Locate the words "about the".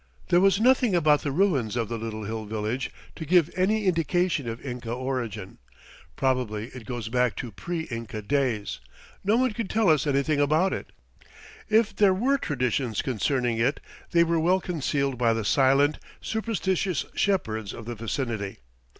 0.95-1.31